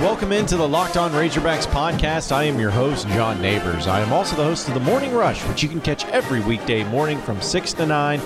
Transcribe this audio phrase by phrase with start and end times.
[0.00, 2.32] welcome into the Locked On Razorbacks podcast.
[2.32, 3.86] I am your host, John Neighbors.
[3.86, 6.84] I am also the host of the Morning Rush, which you can catch every weekday
[6.84, 8.18] morning from 6 to 9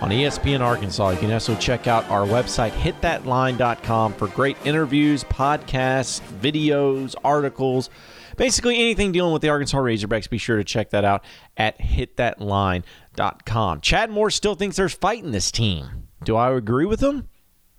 [0.00, 1.10] on ESPN Arkansas.
[1.10, 7.90] You can also check out our website, hitthatline.com, for great interviews, podcasts, videos, articles,
[8.36, 10.28] basically anything dealing with the Arkansas Razorbacks.
[10.28, 11.22] Be sure to check that out
[11.56, 13.80] at hitthatline.com.
[13.82, 16.08] Chad Morris still thinks there's fight in this team.
[16.24, 17.28] Do I agree with him?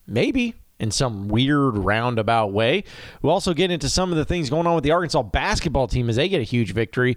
[0.07, 2.83] Maybe in some weird roundabout way.
[3.21, 6.09] We'll also get into some of the things going on with the Arkansas basketball team
[6.09, 7.15] as they get a huge victory.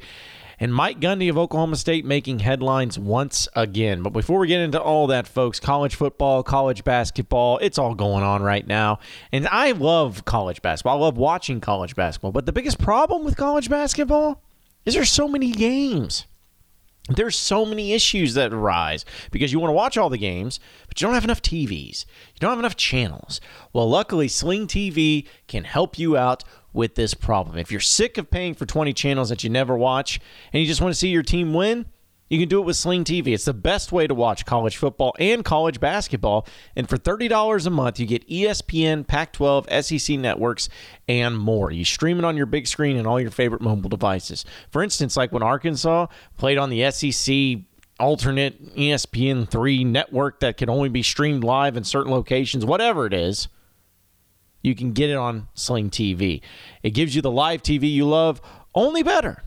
[0.60, 4.02] And Mike Gundy of Oklahoma State making headlines once again.
[4.02, 8.22] But before we get into all that, folks, college football, college basketball, it's all going
[8.22, 9.00] on right now.
[9.32, 10.98] And I love college basketball.
[10.98, 12.30] I love watching college basketball.
[12.30, 14.42] But the biggest problem with college basketball
[14.84, 16.26] is there's so many games
[17.08, 20.58] there's so many issues that arise because you want to watch all the games,
[20.88, 22.06] but you don't have enough TVs.
[22.34, 23.40] You don't have enough channels.
[23.72, 27.58] Well, luckily, Sling TV can help you out with this problem.
[27.58, 30.18] If you're sick of paying for 20 channels that you never watch
[30.52, 31.86] and you just want to see your team win,
[32.34, 33.28] you can do it with Sling TV.
[33.28, 36.48] It's the best way to watch college football and college basketball.
[36.74, 40.68] And for $30 a month, you get ESPN, Pac 12, SEC networks,
[41.06, 41.70] and more.
[41.70, 44.44] You stream it on your big screen and all your favorite mobile devices.
[44.72, 47.62] For instance, like when Arkansas played on the SEC
[48.00, 53.12] alternate ESPN 3 network that can only be streamed live in certain locations, whatever it
[53.12, 53.46] is,
[54.60, 56.40] you can get it on Sling TV.
[56.82, 58.40] It gives you the live TV you love,
[58.74, 59.44] only better.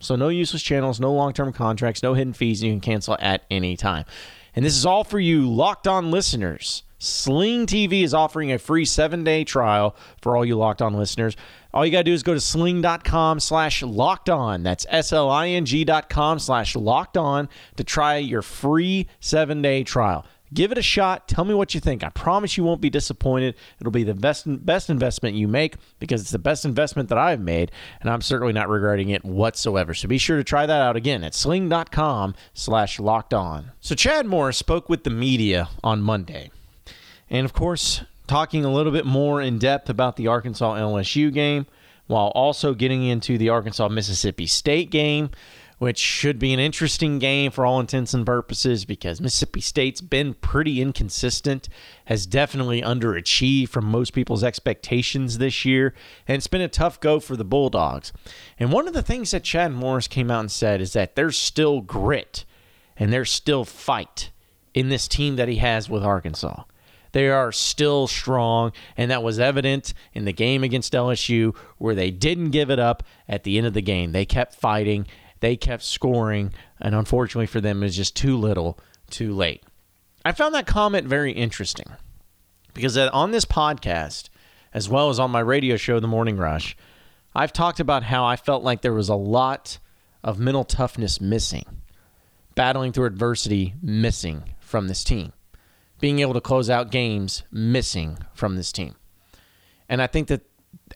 [0.00, 3.44] So no useless channels, no long-term contracts, no hidden fees, and you can cancel at
[3.50, 4.04] any time.
[4.56, 6.82] And this is all for you locked on listeners.
[6.98, 11.34] Sling TV is offering a free seven-day trial for all you locked on listeners.
[11.72, 14.62] All you got to do is go to sling.com slash locked on.
[14.62, 20.26] That's S-L-I-N-G dot com slash locked on to try your free seven-day trial.
[20.52, 21.28] Give it a shot.
[21.28, 22.02] Tell me what you think.
[22.02, 23.54] I promise you won't be disappointed.
[23.80, 27.40] It'll be the best best investment you make because it's the best investment that I've
[27.40, 29.94] made, and I'm certainly not regretting it whatsoever.
[29.94, 33.70] So be sure to try that out again at sling.com slash locked on.
[33.80, 36.50] So Chad Morris spoke with the media on Monday.
[37.28, 41.66] And of course, talking a little bit more in depth about the Arkansas LSU game,
[42.08, 45.30] while also getting into the Arkansas Mississippi State game
[45.80, 50.34] which should be an interesting game for all intents and purposes because Mississippi State's been
[50.34, 51.70] pretty inconsistent,
[52.04, 55.94] has definitely underachieved from most people's expectations this year,
[56.28, 58.12] and it's been a tough go for the Bulldogs.
[58.58, 61.38] And one of the things that Chad Morris came out and said is that there's
[61.38, 62.44] still grit
[62.98, 64.32] and there's still fight
[64.74, 66.64] in this team that he has with Arkansas.
[67.12, 72.10] They are still strong, and that was evident in the game against LSU where they
[72.10, 74.12] didn't give it up at the end of the game.
[74.12, 75.06] They kept fighting
[75.40, 78.78] they kept scoring, and unfortunately for them, it was just too little,
[79.10, 79.64] too late.
[80.24, 81.86] I found that comment very interesting
[82.74, 84.28] because on this podcast,
[84.72, 86.76] as well as on my radio show, The Morning Rush,
[87.34, 89.78] I've talked about how I felt like there was a lot
[90.22, 91.64] of mental toughness missing,
[92.54, 95.32] battling through adversity missing from this team,
[96.00, 98.94] being able to close out games missing from this team.
[99.88, 100.42] And I think that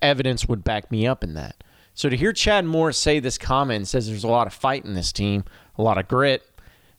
[0.03, 1.65] evidence would back me up in that.
[1.94, 4.94] So to hear Chad Morris say this comment says there's a lot of fight in
[4.94, 5.44] this team,
[5.78, 6.43] a lot of grit,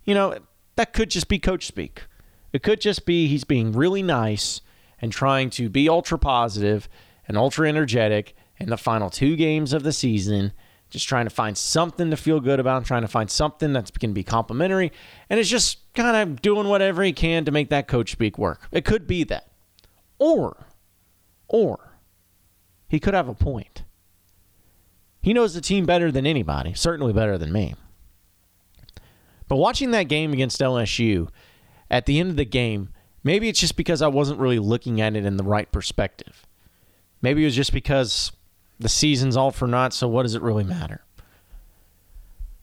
[0.06, 0.38] you know,
[0.78, 2.04] that could just be coach speak.
[2.54, 4.62] It could just be he's being really nice
[5.02, 6.88] and trying to be ultra positive
[7.28, 10.54] and ultra energetic in the final two games of the season,
[10.90, 14.12] just trying to find something to feel good about, trying to find something that's going
[14.12, 14.94] to be complimentary,
[15.30, 18.62] and it's just kind of doing whatever he can to make that coach speak work.
[18.72, 19.52] It could be that.
[20.18, 20.66] Or,
[21.50, 22.00] or,
[22.88, 23.84] he could have a point.
[25.25, 27.74] He knows the team better than anybody, certainly better than me.
[29.47, 31.30] But watching that game against LSU,
[31.90, 32.90] at the end of the game,
[33.24, 36.46] maybe it's just because I wasn't really looking at it in the right perspective.
[37.24, 38.34] Maybe it was just because
[38.80, 41.03] the season's all for naught, so what does it really matter?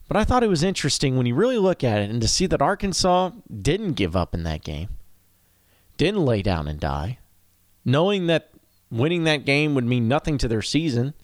[0.07, 2.47] But I thought it was interesting when you really look at it and to see
[2.47, 4.91] that Arkansas didn't give up in that game,
[5.97, 7.19] didn't lay down and die,
[7.85, 8.51] knowing that
[8.89, 11.15] winning that game would mean nothing to their season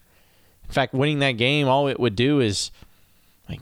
[0.69, 2.69] in fact, winning that game, all it would do is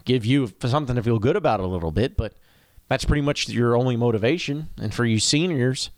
[0.04, 2.34] give you something to feel good about a little bit, but
[2.90, 4.68] that's pretty much your only motivation.
[4.78, 5.90] And for you seniors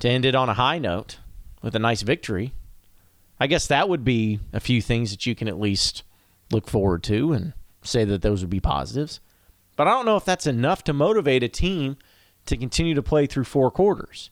[0.00, 1.18] to end it on a high note
[1.62, 2.52] with a nice victory,
[3.40, 6.02] I guess that would be a few things that you can at least
[6.50, 9.20] look forward to and say that those would be positives.
[9.76, 11.96] But I don't know if that's enough to motivate a team
[12.44, 14.28] to continue to play through four quarters.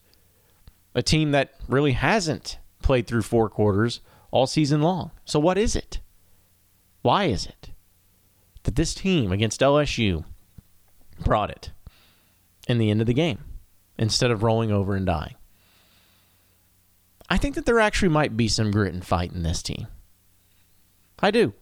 [0.95, 4.01] A team that really hasn't played through four quarters
[4.33, 5.13] all season long.
[5.25, 6.01] So, what is it?
[7.03, 7.71] Why is it
[8.65, 10.25] that this team against LSU
[11.21, 11.71] brought it
[12.67, 13.39] in the end of the game
[13.97, 15.37] instead of rolling over and dying?
[17.31, 19.87] I think that there actually might be some grit and fight in this team.
[21.21, 21.53] I do.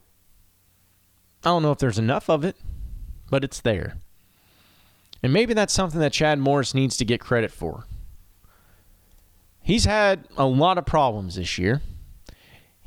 [1.44, 2.56] I don't know if there's enough of it,
[3.30, 3.98] but it's there.
[5.22, 7.84] And maybe that's something that Chad Morris needs to get credit for.
[9.62, 11.82] He's had a lot of problems this year.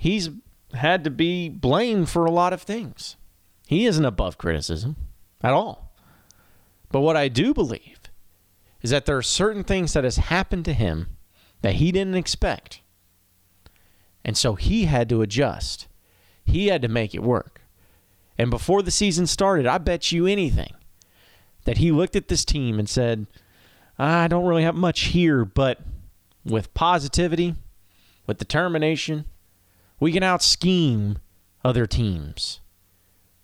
[0.04, 0.30] He's
[0.74, 3.16] had to be blamed for a lot of things.
[3.68, 4.98] He isn't above criticism
[5.42, 5.94] at all.
[6.92, 8.02] But what I do believe
[8.82, 11.16] is that there are certain things that has happened to him
[11.62, 12.82] that he didn't expect.
[14.26, 15.88] And so he had to adjust.
[16.44, 17.62] He had to make it work.
[18.38, 20.74] And before the season started, I bet you anything
[21.64, 23.26] that he looked at this team and said,
[23.98, 25.80] I don't really have much here, but
[26.44, 27.56] with positivity,
[28.28, 29.28] with determination,
[30.04, 31.18] we can out scheme
[31.64, 32.60] other teams.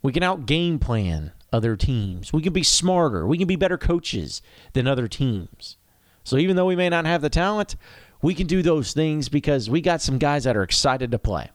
[0.02, 2.34] We can out game plan other teams.
[2.34, 3.26] We can be smarter.
[3.26, 4.42] We can be better coaches
[4.74, 5.78] than other teams.
[6.22, 7.76] So even though we may not have the talent,
[8.20, 11.48] we can do those things because we got some guys that are excited to play.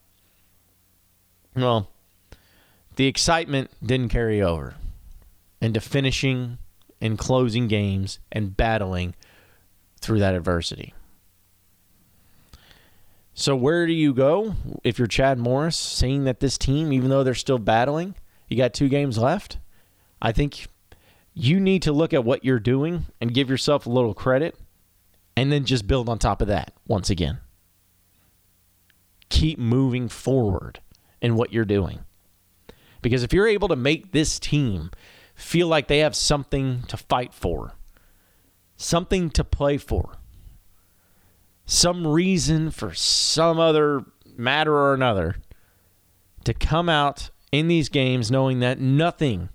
[1.56, 1.92] Well,
[2.96, 4.74] the excitement didn't carry over
[5.62, 6.58] into finishing
[7.00, 9.14] and closing games and battling
[10.02, 10.96] through that adversity.
[13.38, 14.56] So, where do you go
[14.86, 18.16] if you're Chad Morris, seeing that this team, even though they're still battling,
[18.48, 19.58] you got two games left?
[20.22, 20.68] I think
[21.34, 24.58] you need to look at what you're doing and give yourself a little credit
[25.36, 27.40] and then just build on top of that once again.
[29.28, 30.80] Keep moving forward
[31.22, 32.06] in what you're doing.
[33.02, 34.92] Because if you're able to make this team
[35.36, 37.74] feel like they have something to fight for,
[38.78, 40.20] something to play for,
[41.66, 44.04] some reason for some other
[44.38, 45.36] matter or another
[46.44, 49.50] to come out in these games knowing that nothing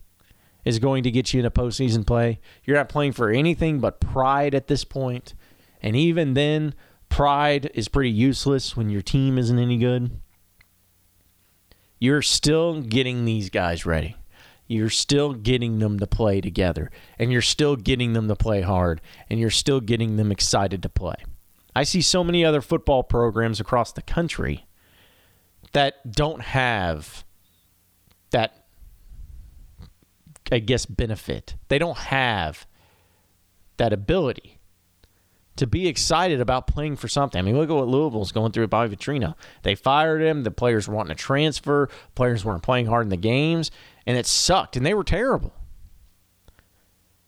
[0.65, 2.41] is going to get you in a postseason play.
[2.65, 5.35] You're not playing for anything but pride at this point.
[5.83, 6.75] And even then,
[7.09, 10.21] pride is pretty useless when your team isn't any good.
[11.99, 14.17] You're still getting these guys ready.
[14.67, 16.91] You're still getting them to play together.
[17.19, 19.01] And you're still getting them to play hard.
[19.29, 21.17] And you're still getting them excited to play.
[21.75, 24.67] I see so many other football programs across the country
[25.73, 27.25] that don't have
[28.31, 28.65] that
[30.53, 31.55] I guess benefit.
[31.69, 32.67] They don't have
[33.77, 34.59] that ability
[35.57, 37.39] to be excited about playing for something.
[37.39, 39.35] I mean, look at what Louisville's going through with Bobby Petrino.
[39.63, 40.43] They fired him.
[40.43, 41.89] The players were wanting to transfer.
[42.15, 43.71] Players weren't playing hard in the games,
[44.07, 45.53] and it sucked, and they were terrible.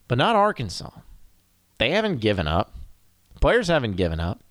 [0.09, 0.91] But not Arkansas.
[1.79, 2.75] They haven't given up.
[3.43, 4.43] Players haven't given up.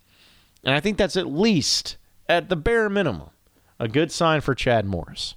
[0.63, 1.97] And I think that's at least,
[2.29, 3.31] at the bare minimum,
[3.79, 5.33] a good sign for Chad Morris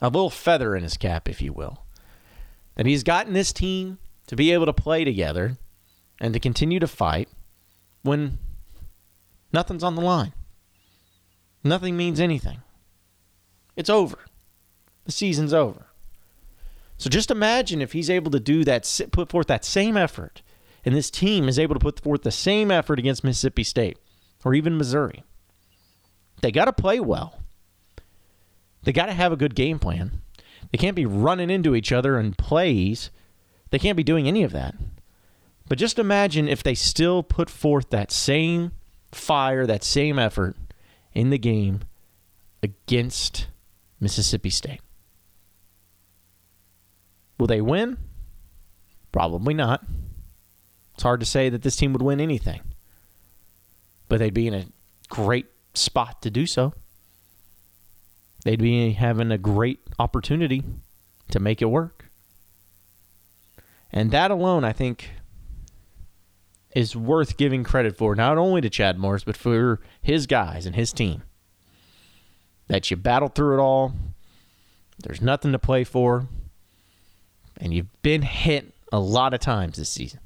[0.00, 1.84] a little feather in his cap, if you will.
[2.74, 5.56] That he's gotten this team to be able to play together
[6.20, 7.28] and to continue to fight
[8.02, 8.38] when
[9.52, 10.32] nothing's on the line.
[11.64, 12.62] Nothing means anything.
[13.74, 14.18] It's over.
[15.04, 15.86] The season's over.
[16.98, 20.42] So just imagine if he's able to do that, put forth that same effort,
[20.86, 23.98] and this team is able to put forth the same effort against Mississippi State
[24.44, 25.24] or even Missouri.
[26.40, 27.40] They got to play well.
[28.84, 30.22] They got to have a good game plan.
[30.70, 33.10] They can't be running into each other in plays.
[33.70, 34.76] They can't be doing any of that.
[35.68, 38.70] But just imagine if they still put forth that same
[39.10, 40.56] fire, that same effort
[41.14, 41.80] in the game
[42.62, 43.48] against
[43.98, 44.80] Mississippi State.
[47.38, 47.98] Will they win?
[49.10, 49.84] Probably not.
[50.96, 52.60] It's hard to say that this team would win anything,
[54.08, 54.66] but they'd be in a
[55.08, 56.74] great spot to do so
[58.46, 60.62] they'd be having a great opportunity
[61.32, 62.08] to make it work.
[63.92, 65.10] And that alone, I think,
[66.72, 70.76] is worth giving credit for, not only to Chad Morris, but for his guys and
[70.76, 71.24] his team.
[72.68, 73.92] That you battled through it all.
[75.00, 76.28] There's nothing to play for.
[77.56, 80.20] And you've been hit a lot of times this season.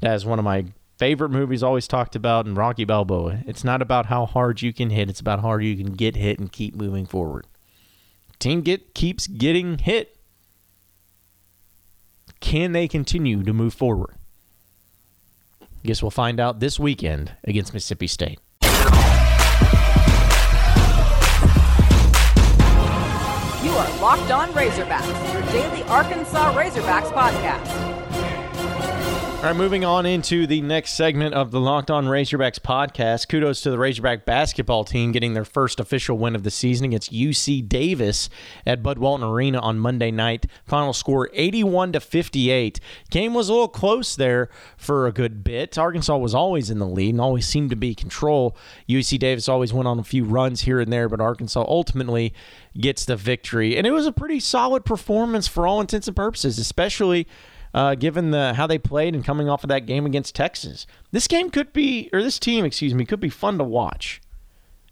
[0.00, 0.66] But as one of my
[0.98, 3.40] favorite movies always talked about in Rocky Balboa.
[3.46, 6.16] It's not about how hard you can hit, it's about how hard you can get
[6.16, 7.46] hit and keep moving forward.
[8.38, 10.16] Team get keeps getting hit.
[12.40, 14.14] Can they continue to move forward?
[15.84, 18.38] Guess we'll find out this weekend against Mississippi State.
[18.62, 18.68] You
[23.70, 27.87] are Locked On Razorbacks, your daily Arkansas Razorbacks podcast
[29.38, 33.28] All right, moving on into the next segment of the Locked On Razorbacks podcast.
[33.28, 37.12] Kudos to the Razorback basketball team getting their first official win of the season against
[37.12, 38.28] UC Davis
[38.66, 40.46] at Bud Walton Arena on Monday night.
[40.64, 42.80] Final score 81 to 58.
[43.10, 45.78] Game was a little close there for a good bit.
[45.78, 48.56] Arkansas was always in the lead and always seemed to be control.
[48.88, 52.34] UC Davis always went on a few runs here and there, but Arkansas ultimately
[52.76, 53.76] gets the victory.
[53.76, 57.28] And it was a pretty solid performance for all intents and purposes, especially
[57.74, 60.86] uh, given the how they played and coming off of that game against Texas.
[61.10, 64.20] This game could be, or this team, excuse me, could be fun to watch.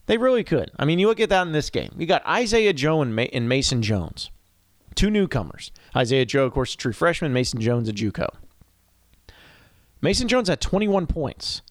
[0.06, 0.70] They really could.
[0.78, 1.92] I mean, you look at that in this game.
[1.98, 4.30] You got Isaiah Joe and, Ma- and Mason Jones,
[4.94, 5.72] two newcomers.
[5.96, 7.32] Isaiah Joe, of course, a true freshman.
[7.32, 8.28] Mason Jones, a JUCO.
[10.00, 11.62] Mason Jones had 21 points,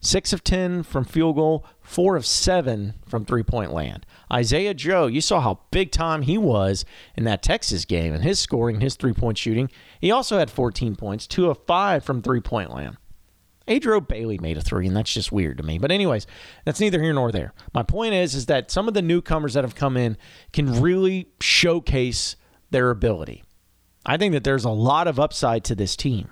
[0.00, 4.06] six of 10 from field goal, four of seven from three point land.
[4.32, 6.84] Isaiah Joe, you saw how big time he was
[7.16, 9.70] in that Texas game and his scoring, his three point shooting.
[10.00, 12.96] He also had 14 points, two of five from three point land.
[13.68, 15.78] Adrio Bailey made a three, and that's just weird to me.
[15.78, 16.26] But anyways,
[16.64, 17.52] that's neither here nor there.
[17.72, 20.16] My point is, is that some of the newcomers that have come in
[20.52, 22.34] can really showcase
[22.70, 23.44] their ability.
[24.04, 26.30] I think that there's a lot of upside to this team.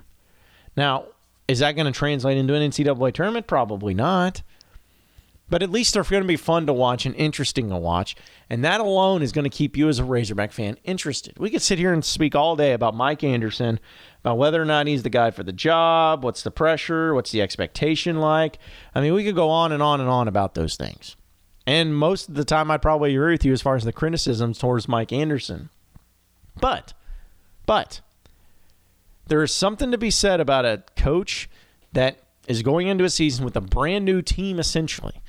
[0.75, 1.05] Now,
[1.49, 3.47] is that going to translate into an NCAA tournament?
[3.47, 4.43] Probably not.
[5.49, 8.15] But at least they're going to be fun to watch and interesting to watch.
[8.51, 11.39] And that alone is going to keep you as a Razorback fan interested.
[11.39, 13.79] We could sit here and speak all day about Mike Anderson,
[14.19, 17.41] about whether or not he's the guy for the job, what's the pressure, what's the
[17.41, 18.59] expectation like.
[18.93, 21.15] I mean, we could go on and on and on about those things.
[21.65, 24.59] And most of the time, I'd probably agree with you as far as the criticisms
[24.59, 25.69] towards Mike Anderson.
[26.61, 26.93] But,
[27.65, 28.01] but,
[29.29, 31.49] there is something to be said about a coach
[31.93, 35.21] that is going into a season with a brand new team, essentially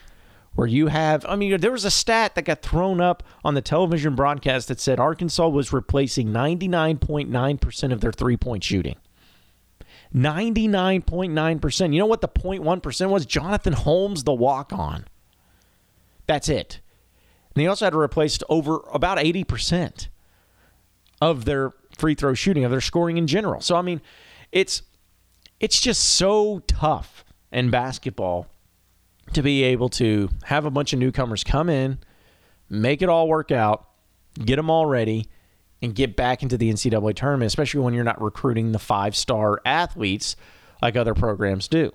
[0.54, 3.62] where you have, I mean, there was a stat that got thrown up on the
[3.62, 8.96] television broadcast that said Arkansas was replacing 99.9% of their three point shooting.
[10.14, 11.92] 99.9%.
[11.92, 13.26] You know what the 0.1% was?
[13.26, 15.04] Jonathan Holmes, the walk on.
[16.26, 16.80] That's it.
[17.54, 20.08] And they also had to replace over about 80%
[21.20, 23.60] of their free throw shooting, of their scoring in general.
[23.60, 24.00] So, I mean,
[24.50, 24.82] it's
[25.60, 28.46] it's just so tough in basketball
[29.34, 31.98] to be able to have a bunch of newcomers come in,
[32.68, 33.86] make it all work out,
[34.44, 35.26] get them all ready,
[35.82, 39.60] and get back into the NCAA tournament, especially when you're not recruiting the five star
[39.64, 40.36] athletes
[40.82, 41.92] like other programs do.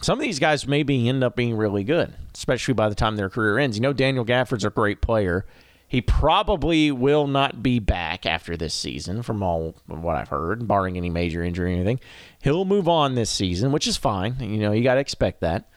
[0.00, 3.28] Some of these guys maybe end up being really good, especially by the time their
[3.28, 3.76] career ends.
[3.76, 5.44] You know, Daniel Gafford's a great player.
[5.88, 10.98] He probably will not be back after this season, from all what I've heard, barring
[10.98, 11.98] any major injury or anything.
[12.42, 14.36] He'll move on this season, which is fine.
[14.38, 15.70] You know, you got to expect that.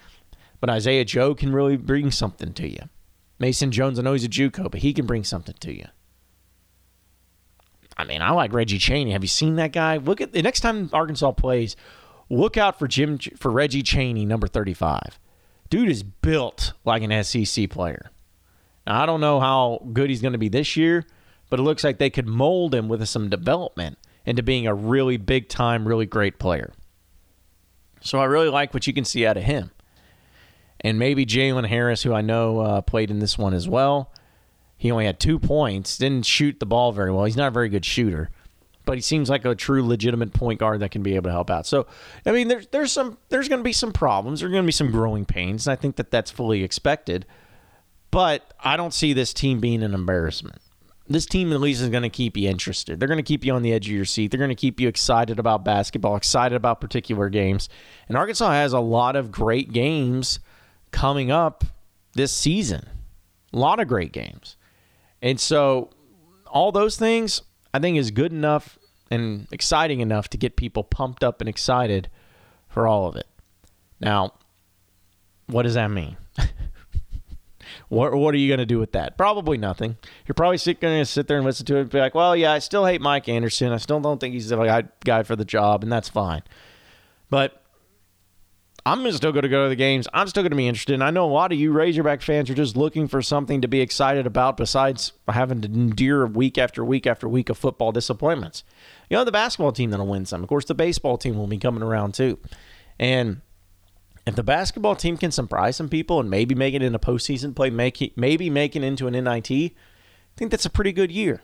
[0.60, 2.90] But Isaiah Joe can really bring something to you.
[3.40, 5.86] Mason Jones, I know he's a JUCO, but he can bring something to you.
[7.98, 9.12] I mean, I like Reggie Chaney.
[9.12, 9.98] Have you seen that guy?
[9.98, 11.76] Look at the next time Arkansas plays.
[12.30, 15.20] Look out for Jim for Reggie Chaney, number thirty-five.
[15.70, 18.12] Dude is built like an SEC player.
[18.86, 21.06] Now, I don't know how good he's going to be this year,
[21.50, 25.18] but it looks like they could mold him with some development into being a really
[25.18, 26.74] big time, really great player.
[28.02, 29.72] So I really like what you can see out of him.
[30.80, 34.12] And maybe Jalen Harris, who I know uh, played in this one as well.
[34.78, 37.26] He only had two points, didn't shoot the ball very well.
[37.26, 38.32] He's not a very good shooter,
[38.84, 41.52] but he seems like a true legitimate point guard that can be able to help
[41.52, 41.68] out.
[41.68, 41.86] So,
[42.26, 44.40] I mean, there's there's some there's going to be some problems.
[44.40, 47.28] There's going to be some growing pains, and I think that that's fully expected.
[48.12, 50.62] But I don't see this team being an embarrassment.
[51.08, 53.00] This team at least is going to keep you interested.
[53.00, 54.32] They're going to keep you on the edge of your seat.
[54.32, 57.68] They're going to keep you excited about basketball, excited about particular games.
[58.08, 60.40] And Arkansas has a lot of great games
[60.92, 61.64] coming up
[62.14, 62.88] this season.
[63.54, 64.56] A lot of great games.
[65.22, 65.90] And so
[66.48, 67.42] all those things
[67.74, 68.78] I think is good enough
[69.10, 72.10] and exciting enough to get people pumped up and excited
[72.70, 73.28] for all of it.
[74.00, 74.34] Now,
[75.48, 76.18] what does that mean?
[77.92, 79.18] What, what are you going to do with that?
[79.18, 79.98] Probably nothing.
[80.26, 82.54] You're probably going to sit there and listen to it and be like, well, yeah,
[82.54, 83.74] I still hate Mike Anderson.
[83.74, 86.42] I still don't think he's the guy for the job, and that's fine.
[87.30, 87.62] But
[88.86, 90.08] I'm still going to go to the games.
[90.14, 90.94] I'm still going to be interested.
[90.94, 93.68] And I know a lot of you Razorback fans are just looking for something to
[93.68, 98.64] be excited about besides having to endure week after week after week of football disappointments.
[99.10, 100.42] You know, the basketball team that'll win some.
[100.42, 102.40] Of course, the baseball team will be coming around too.
[102.98, 103.42] And
[104.32, 107.56] if the basketball team can surprise some people and maybe make it in a postseason
[107.56, 109.74] play, make it, maybe make it into an NIT, I
[110.36, 111.42] think that's a pretty good year.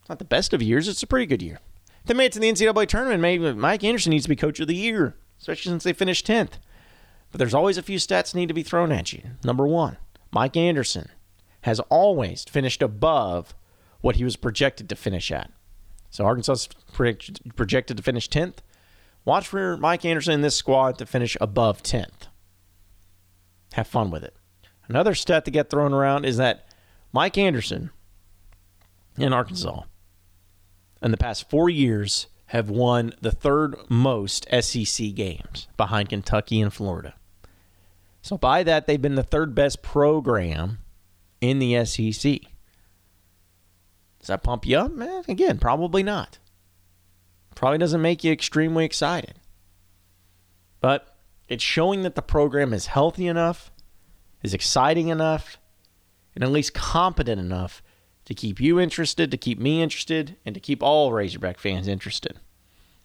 [0.00, 0.88] It's not the best of years.
[0.88, 1.60] It's a pretty good year.
[2.00, 4.60] If they made it to the NCAA tournament, maybe Mike Anderson needs to be coach
[4.60, 6.52] of the year especially since they finished 10th.
[7.30, 9.22] But there's always a few stats need to be thrown at you.
[9.44, 9.96] Number one,
[10.30, 11.08] Mike Anderson
[11.62, 13.54] has always finished above
[14.00, 15.50] what he was projected to finish at.
[16.10, 18.56] So Arkansas projected to finish 10th.
[19.24, 22.28] Watch for Mike Anderson in this squad to finish above 10th.
[23.74, 24.34] Have fun with it.
[24.88, 26.66] Another stat to get thrown around is that
[27.12, 27.90] Mike Anderson
[29.16, 29.82] in Arkansas
[31.02, 36.72] in the past four years have won the third most SEC games behind Kentucky and
[36.72, 37.14] Florida.
[38.22, 40.78] So by that, they've been the third best program
[41.40, 42.40] in the SEC.
[44.18, 44.90] Does that pump you up?
[45.00, 46.39] Eh, again, probably not.
[47.60, 49.34] Probably doesn't make you extremely excited.
[50.80, 51.14] But
[51.46, 53.70] it's showing that the program is healthy enough,
[54.42, 55.58] is exciting enough,
[56.34, 57.82] and at least competent enough
[58.24, 62.40] to keep you interested, to keep me interested, and to keep all Razorback fans interested.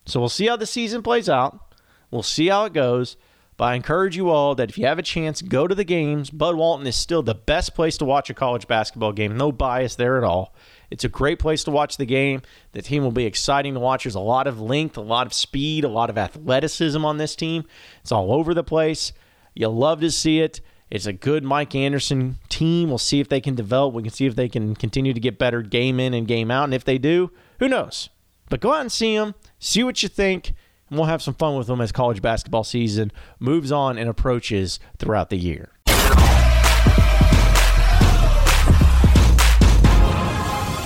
[0.06, 1.76] So we'll see how the season plays out.
[2.10, 3.18] We'll see how it goes.
[3.58, 6.30] But I encourage you all that if you have a chance, go to the games.
[6.30, 9.36] Bud Walton is still the best place to watch a college basketball game.
[9.36, 10.56] No bias there at all.
[10.90, 12.42] It's a great place to watch the game.
[12.74, 14.04] The team will be exciting to watch.
[14.04, 17.36] There's a lot of length, a lot of speed, a lot of athleticism on this
[17.36, 17.66] team.
[18.02, 19.14] It's all over the place.
[19.54, 20.62] You'll love to see it.
[20.90, 22.90] It's a good Mike Anderson team.
[22.90, 23.94] We'll see if they can develop.
[23.94, 26.66] We can see if they can continue to get better game in and game out.
[26.66, 28.10] And if they do, who knows?
[28.50, 30.54] But go out and see them, see what you think,
[30.90, 34.80] and we'll have some fun with them as college basketball season moves on and approaches
[35.00, 35.72] throughout the year.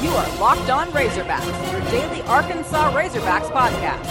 [0.02, 4.10] You are Locked On Razorbacks, your daily Arkansas Razorbacks podcast.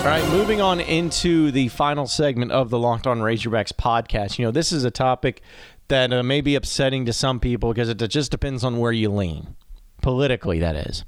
[0.00, 4.38] All right, moving on into the final segment of the Locked On Razorbacks podcast.
[4.38, 5.40] You know, this is a topic
[5.88, 9.08] that uh, may be upsetting to some people because it just depends on where you
[9.08, 9.56] lean,
[10.02, 11.06] politically, that is.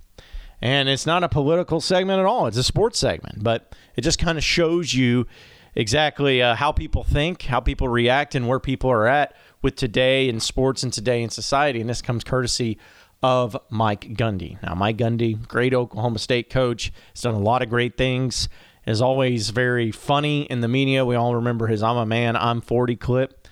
[0.62, 4.18] And it's not a political segment at all, it's a sports segment, but it just
[4.18, 5.26] kind of shows you
[5.74, 10.26] exactly uh, how people think, how people react, and where people are at with today
[10.26, 11.82] in sports and today in society.
[11.82, 12.78] And this comes courtesy
[13.22, 14.62] of Mike Gundy.
[14.62, 18.48] Now, Mike Gundy, great Oklahoma State coach, has done a lot of great things
[18.88, 21.04] is always very funny in the media.
[21.04, 23.46] We all remember his I'm a man, I'm 40 clip.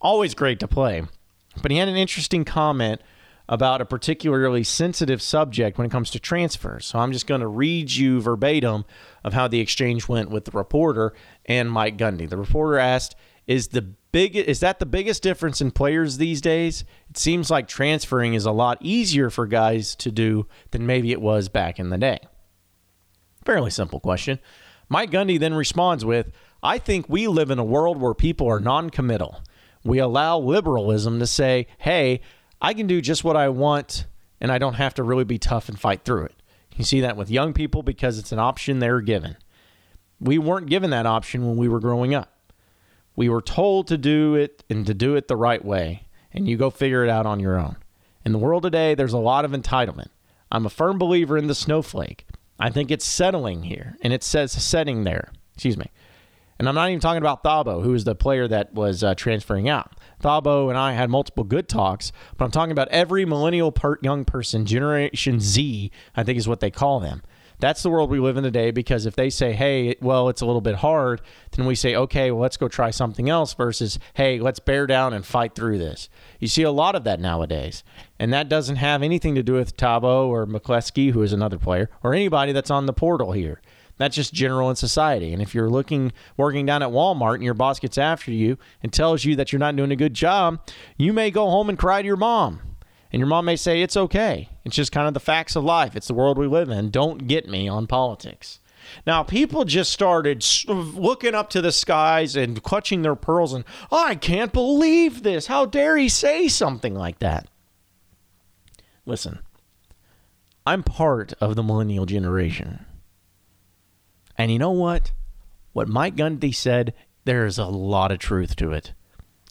[0.00, 1.02] Always great to play.
[1.60, 3.02] But he had an interesting comment
[3.50, 6.86] about a particularly sensitive subject when it comes to transfers.
[6.86, 8.84] So I'm just going to read you verbatim
[9.24, 11.12] of how the exchange went with the reporter
[11.44, 12.28] and Mike Gundy.
[12.28, 13.14] The reporter asked,
[13.46, 16.84] "Is the big is that the biggest difference in players these days?
[17.10, 21.20] It seems like transferring is a lot easier for guys to do than maybe it
[21.20, 22.18] was back in the day."
[23.44, 24.38] Fairly simple question.
[24.88, 28.60] Mike Gundy then responds with, I think we live in a world where people are
[28.60, 29.42] non committal.
[29.84, 32.20] We allow liberalism to say, hey,
[32.60, 34.06] I can do just what I want
[34.40, 36.34] and I don't have to really be tough and fight through it.
[36.76, 39.36] You see that with young people because it's an option they're given.
[40.20, 42.32] We weren't given that option when we were growing up.
[43.18, 46.56] We were told to do it and to do it the right way, and you
[46.56, 47.74] go figure it out on your own.
[48.24, 50.10] In the world today, there's a lot of entitlement.
[50.52, 52.26] I'm a firm believer in the snowflake.
[52.60, 55.32] I think it's settling here, and it says setting there.
[55.54, 55.90] Excuse me.
[56.60, 59.68] And I'm not even talking about Thabo, who is the player that was uh, transferring
[59.68, 59.96] out.
[60.22, 64.26] Thabo and I had multiple good talks, but I'm talking about every millennial per- young
[64.26, 67.22] person, Generation Z, I think is what they call them.
[67.60, 70.46] That's the world we live in today because if they say, hey, well, it's a
[70.46, 71.20] little bit hard,
[71.52, 75.12] then we say, okay, well, let's go try something else versus, hey, let's bear down
[75.12, 76.08] and fight through this.
[76.38, 77.82] You see a lot of that nowadays.
[78.18, 81.90] And that doesn't have anything to do with Thabo or McCleskey, who is another player,
[82.02, 83.60] or anybody that's on the portal here.
[83.96, 85.32] That's just general in society.
[85.32, 88.92] And if you're looking, working down at Walmart and your boss gets after you and
[88.92, 90.60] tells you that you're not doing a good job,
[90.96, 92.60] you may go home and cry to your mom.
[93.12, 94.50] And your mom may say, it's okay.
[94.64, 95.96] It's just kind of the facts of life.
[95.96, 96.90] It's the world we live in.
[96.90, 98.60] Don't get me on politics.
[99.06, 104.04] Now, people just started looking up to the skies and clutching their pearls and, oh,
[104.04, 105.46] I can't believe this.
[105.46, 107.48] How dare he say something like that?
[109.04, 109.40] Listen,
[110.66, 112.84] I'm part of the millennial generation.
[114.36, 115.12] And you know what?
[115.72, 116.94] What Mike Gundy said,
[117.24, 118.92] there's a lot of truth to it.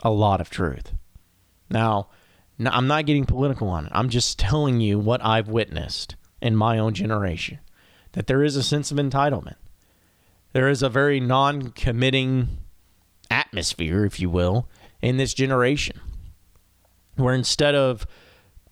[0.03, 0.93] A lot of truth.
[1.69, 2.09] Now,
[2.59, 3.91] I'm not getting political on it.
[3.93, 7.59] I'm just telling you what I've witnessed in my own generation
[8.13, 9.57] that there is a sense of entitlement.
[10.53, 12.57] There is a very non committing
[13.29, 14.67] atmosphere, if you will,
[15.01, 15.99] in this generation
[17.15, 18.07] where instead of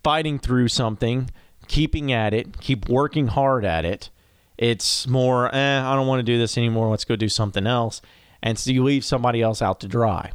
[0.03, 1.29] fighting through something,
[1.67, 4.09] keeping at it, keep working hard at it,
[4.57, 6.89] it's more, eh, I don't want to do this anymore.
[6.89, 8.01] Let's go do something else.
[8.41, 10.31] And so you leave somebody else out to dry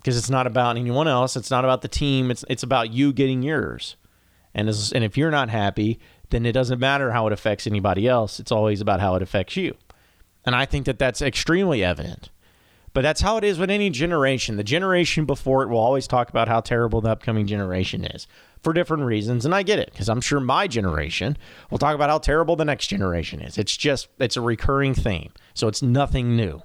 [0.00, 1.36] because it's not about anyone else.
[1.36, 2.30] It's not about the team.
[2.30, 3.96] It's it's about you getting yours.
[4.54, 8.08] And as, and if you're not happy, then it doesn't matter how it affects anybody
[8.08, 8.40] else.
[8.40, 9.76] It's always about how it affects you.
[10.44, 12.30] And I think that that's extremely evident.
[12.92, 14.56] But that's how it is with any generation.
[14.56, 18.26] The generation before it will always talk about how terrible the upcoming generation is
[18.62, 19.44] for different reasons.
[19.44, 21.36] And I get it because I'm sure my generation
[21.70, 23.58] will talk about how terrible the next generation is.
[23.58, 25.32] It's just, it's a recurring theme.
[25.54, 26.62] So it's nothing new.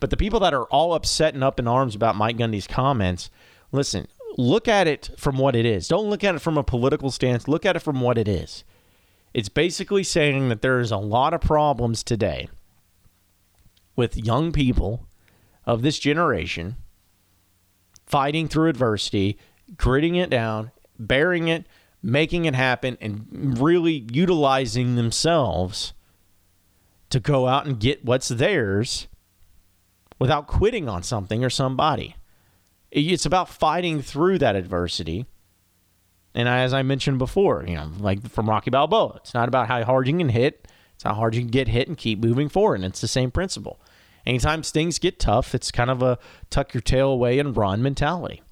[0.00, 3.30] But the people that are all upset and up in arms about Mike Gundy's comments,
[3.72, 4.06] listen,
[4.36, 5.88] look at it from what it is.
[5.88, 7.48] Don't look at it from a political stance.
[7.48, 8.64] Look at it from what it is.
[9.34, 12.48] It's basically saying that there is a lot of problems today
[13.96, 15.06] with young people
[15.66, 16.76] of this generation
[18.06, 19.38] fighting through adversity,
[19.76, 21.66] gritting it down, bearing it,
[22.02, 25.92] making it happen, and really utilizing themselves
[27.10, 29.08] to go out and get what's theirs
[30.18, 32.16] without quitting on something or somebody.
[32.90, 35.26] It's about fighting through that adversity.
[36.34, 39.82] And as I mentioned before, you know, like from Rocky Balboa, it's not about how
[39.84, 42.76] hard you can hit, it's how hard you can get hit and keep moving forward.
[42.76, 43.80] And it's the same principle.
[44.26, 46.18] Anytime things get tough, it's kind of a
[46.50, 48.42] tuck your tail away and run mentality.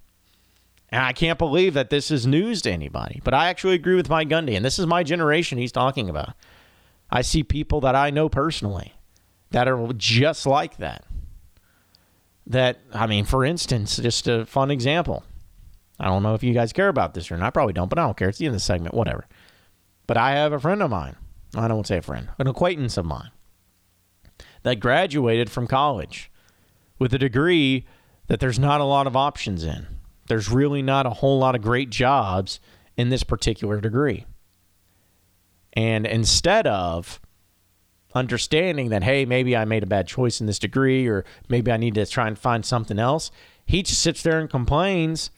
[0.89, 4.09] And I can't believe that this is news to anybody, but I actually agree with
[4.09, 6.33] Mike Gundy, and this is my generation he's talking about.
[7.09, 8.93] I see people that I know personally
[9.51, 11.05] that are just like that
[12.47, 15.23] that I mean, for instance, just a fun example.
[15.99, 17.47] I don't know if you guys care about this or not.
[17.47, 18.29] I probably don't, but I don't care.
[18.29, 19.27] It's the end of the segment, whatever.
[20.05, 21.15] But I have a friend of mine.
[21.55, 23.31] I don't say a friend, an acquaintance of mine
[24.63, 26.31] that graduated from college
[26.99, 27.85] with a degree
[28.27, 29.87] that there's not a lot of options in.
[30.27, 32.59] There's really not a whole lot of great jobs
[32.97, 34.25] in this particular degree.
[35.73, 37.21] And instead of
[38.13, 41.77] understanding that, hey, maybe I made a bad choice in this degree, or maybe I
[41.77, 43.31] need to try and find something else.
[43.65, 45.29] He just sits there and complains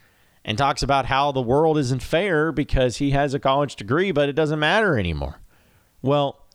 [0.45, 4.29] and talks about how the world isn't fair because he has a college degree, but
[4.29, 5.39] it doesn't matter anymore.
[6.01, 6.45] Well,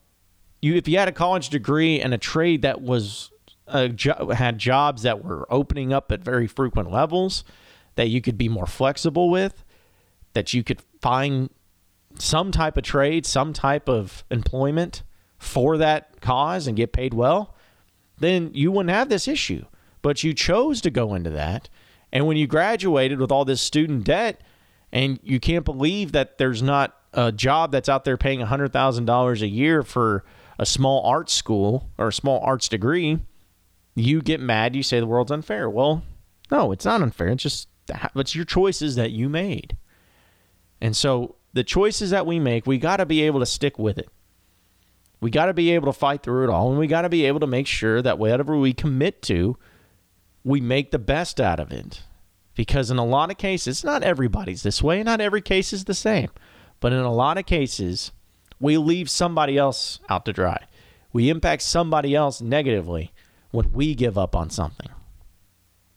[0.63, 3.31] you if you had a college degree and a trade that was
[3.69, 7.45] uh, jo- had jobs that were opening up at very frequent levels
[7.97, 9.65] that you could be more flexible with,
[10.33, 11.51] that you could find
[12.19, 15.03] some type of trade, some type of employment
[15.45, 17.55] for that cause and get paid well,
[18.19, 19.65] then you wouldn't have this issue.
[20.03, 21.69] But you chose to go into that.
[22.13, 24.41] And when you graduated with all this student debt,
[24.93, 29.49] and you can't believe that there's not a job that's out there paying $100,000 a
[29.49, 30.25] year for
[30.59, 33.19] a small arts school or a small arts degree,
[33.95, 34.77] you get mad.
[34.77, 35.69] You say the world's unfair.
[35.69, 36.05] Well,
[36.51, 37.29] no, it's not unfair.
[37.29, 37.69] It's just
[38.15, 39.77] it's your choices that you made.
[40.81, 43.99] And so the choices that we make, we got to be able to stick with
[43.99, 44.09] it.
[45.25, 47.25] We got to be able to fight through it all, and we got to be
[47.25, 49.57] able to make sure that whatever we commit to,
[50.45, 52.03] we make the best out of it.
[52.55, 55.95] Because in a lot of cases, not everybody's this way, not every case is the
[55.95, 56.29] same,
[56.79, 58.13] but in a lot of cases,
[58.61, 60.67] we leave somebody else out to dry.
[61.11, 63.15] We impact somebody else negatively
[63.51, 64.91] when we give up on something,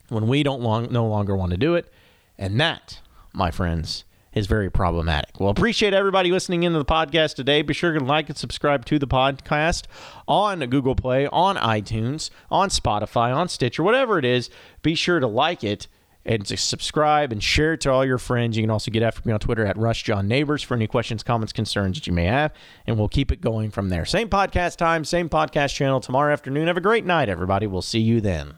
[0.07, 1.91] when we don't long, no longer want to do it.
[2.37, 3.01] And that,
[3.33, 4.05] my friends,
[4.37, 5.39] is very problematic.
[5.39, 7.61] Well, appreciate everybody listening into the podcast today.
[7.61, 9.83] Be sure to like and subscribe to the podcast
[10.27, 14.49] on Google Play, on iTunes, on Spotify, on Stitcher, whatever it is.
[14.83, 15.87] Be sure to like it
[16.27, 18.57] and to subscribe and share it to all your friends.
[18.57, 21.23] You can also get after me on Twitter at Rush John Neighbors for any questions,
[21.23, 22.53] comments, concerns that you may have,
[22.85, 24.05] and we'll keep it going from there.
[24.05, 26.67] Same podcast time, same podcast channel tomorrow afternoon.
[26.67, 27.65] Have a great night, everybody.
[27.65, 28.57] We'll see you then.